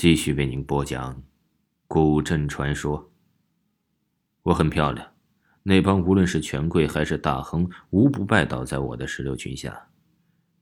[0.00, 1.22] 继续为您播讲
[1.86, 3.12] 古镇传说。
[4.44, 5.06] 我很漂亮，
[5.62, 9.90] 那帮无论是权贵还是大亨，无不拜倒在我的石榴裙下。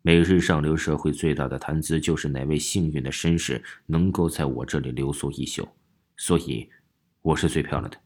[0.03, 5.69] 每日上流社会最大的谈资，就是哪位幸运的绅士能够在我这里留宿一宿。
[6.17, 6.69] 所以，
[7.23, 7.97] 我是最漂亮的。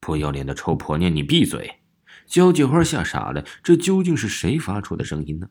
[0.00, 1.78] 不要脸的臭婆娘，你闭嘴！
[2.26, 5.48] 交际花吓傻了，这究竟是谁发出的声音呢？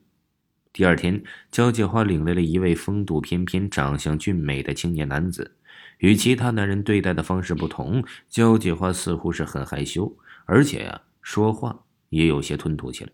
[0.74, 5.56] 第二天，交际花领来了一位风度翩翩、长相俊美的青年男子。
[6.00, 13.12] 与其他男人对待的方式不同，交际花似乎是很害羞，而且呀，说话也有些吞吐起来。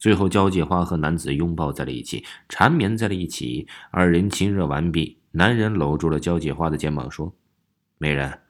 [0.00, 3.68] 最后，交际花和男子拥抱在了一起，缠绵在了一起。
[3.92, 7.32] 二人亲热完毕，男人搂住了交际花的肩膀，说
[7.98, 8.40] ：“美人，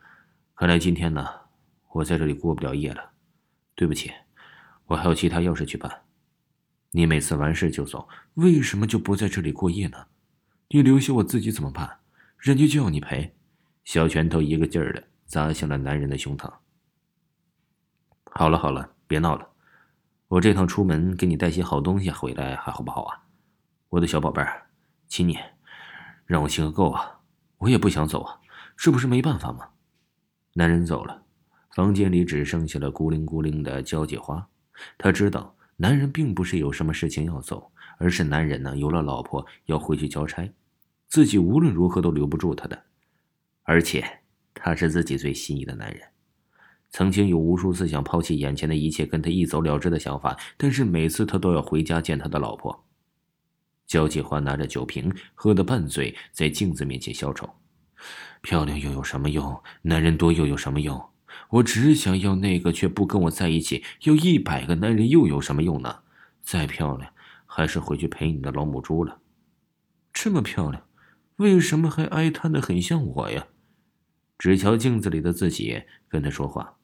[0.56, 1.26] 看来今天呢，
[1.92, 3.10] 我在这里过不了夜了。
[3.74, 4.10] 对不起，
[4.86, 5.92] 我还有其他要事去办。”
[6.96, 10.06] 你每次完事就走，为什么就不在这里过夜呢？
[10.68, 11.98] 你留下我自己怎么办？
[12.38, 13.34] 人家就要你赔。
[13.82, 16.48] 小拳头一个劲儿的砸向了男人的胸膛。
[18.30, 19.44] 好了好了，别闹了，
[20.28, 23.24] 我这趟出门给你带些好东西回来，还好不好啊？
[23.88, 24.64] 我的小宝贝儿，
[25.08, 25.36] 亲你，
[26.26, 27.18] 让我亲个够啊！
[27.58, 28.38] 我也不想走啊，
[28.76, 29.70] 这不是没办法吗？
[30.52, 31.24] 男人走了，
[31.72, 34.48] 房间里只剩下了孤零孤零的交际花。
[34.96, 35.56] 他知道。
[35.76, 40.48] 男人并不是有什么事情要走，而是男人呢有了老婆要回去交差，
[41.08, 42.84] 自己无论如何都留不住他的，
[43.64, 44.04] 而且
[44.54, 46.00] 他是自己最心仪的男人，
[46.90, 52.84] 曾经有无数次想抛弃眼前的一切跟他一走了之的想法，但是每次他都要回家见他的老婆。
[53.86, 57.48] 焦继花拿着酒瓶喝得半醉，在镜子面前消愁：
[58.40, 59.60] 漂亮又有什么用？
[59.82, 61.04] 男人多又有什么用？
[61.50, 63.84] 我只想要那个，却不跟我在一起。
[64.02, 66.00] 有一百个男人又有什么用呢？
[66.42, 67.12] 再漂亮，
[67.46, 69.20] 还是回去陪你的老母猪了。
[70.12, 70.86] 这么漂亮，
[71.36, 73.46] 为什么还哀叹的很像我呀？
[74.38, 76.76] 只瞧镜子里的自己，跟他说话。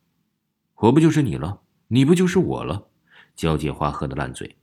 [0.76, 1.60] 我不就是你了？
[1.88, 2.88] 你不就是我了？
[3.34, 4.56] 交际花喝的烂醉。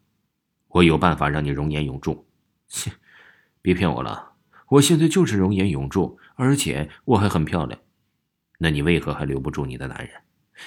[0.70, 2.28] 我有办法让你容颜永驻。
[2.68, 2.92] 切，
[3.62, 4.34] 别骗我了，
[4.70, 7.80] 我现在就是容颜永驻，而且我还很漂亮。
[8.58, 10.10] 那你为何还留不住你的男人？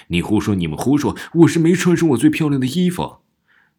[0.07, 0.55] 你胡说！
[0.55, 1.17] 你们胡说！
[1.35, 3.19] 我是没穿上我最漂亮的衣服。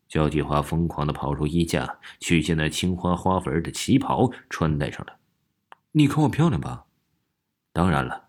[0.10, 5.18] 焦继华疯狂的跑出衣架，取下那青花花纹的旗袍，穿戴上了。
[5.94, 6.86] 你看我漂亮吧？
[7.72, 8.28] 当然了，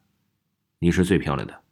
[0.79, 1.63] 你是最漂亮的。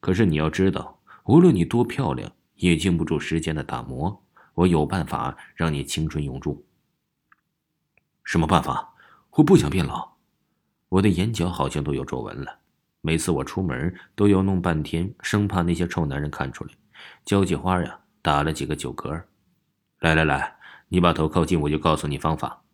[0.00, 4.22] 可是你要知道，无论你多漂亮，也经不住时间的打磨。
[4.52, 6.66] 我有办法让你青春永驻。
[8.22, 8.94] 什么办法？
[9.30, 10.12] 我不想变老。
[10.90, 12.58] 我的眼角好像都有皱纹了。
[13.06, 16.70] 每次我出门都要弄半天，生怕那些臭男人看出来。
[17.22, 19.22] 交际花呀，打了几个酒嗝。
[20.00, 20.56] 来来来，
[20.88, 22.64] 你把头靠近，我就告诉你方法。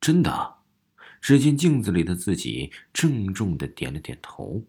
[0.00, 0.54] 真的？
[1.20, 4.64] 只见镜子里的自己郑重的点了点头。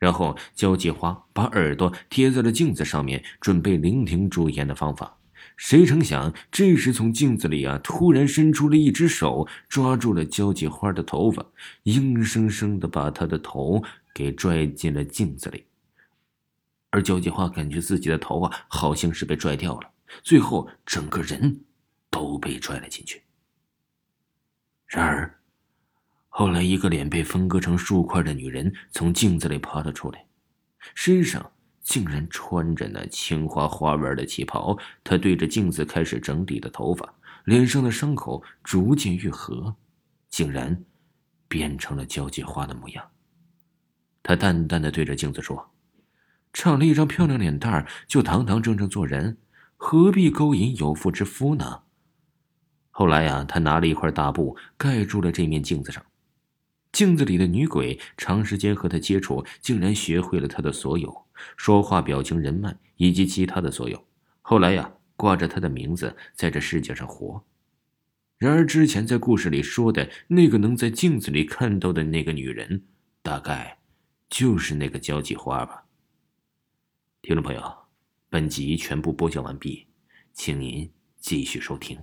[0.00, 5.16] 然后交际花把耳朵贴在了镜子上面，准备聆听朱颜的方法。
[5.56, 11.44] 谁成想，这时从镜子里啊，突然伸出了一只手，抓住了交际花的头发，
[11.84, 13.82] 硬生生的把她的头
[14.14, 15.64] 给拽进了镜子里。
[16.90, 19.90] 而交际花感觉自己的头啊，好像是被拽掉了，
[20.22, 21.64] 最后整个人
[22.10, 23.22] 都被拽了进去。
[24.86, 25.40] 然而，
[26.28, 30.26] 后来一个脸被分割成数块的女人从镜子里爬了出来，
[30.94, 31.50] 身上。
[31.86, 37.14] 竟然穿着那青花花纹的旗袍，他对着镜子开始整理的头发，
[37.44, 39.76] 脸上的伤口逐渐愈合，
[40.28, 40.82] 竟然
[41.46, 43.08] 变成了交际花的模样。
[44.24, 45.70] 他淡淡的对着镜子说
[46.52, 49.38] ：“长了一张漂亮脸蛋，就堂堂正正做人，
[49.76, 51.82] 何必勾引有妇之夫呢？”
[52.90, 56.04] 后来呀，他拿了一块大布盖住了这面镜子上，
[56.90, 61.25] 镜子里的女鬼长时间和他接触，竟然学会了他的所有。
[61.56, 64.06] 说话、表情、人脉以及其他的所有，
[64.42, 67.44] 后来呀，挂着他的名字在这世界上活。
[68.38, 72.84] 然而，之前在故事里说的那个能在镜子里看到的那个女人，
[73.22, 73.78] 大概
[74.28, 75.84] 就是那个交际花吧。
[77.22, 77.76] 听众朋友，
[78.28, 79.86] 本集全部播讲完毕，
[80.34, 81.98] 请您继续收听。